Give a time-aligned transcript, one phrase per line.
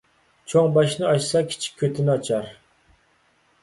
[0.53, 2.53] چوڭ باشنى ئاچسا، كىچىك كۆتنى ئاچار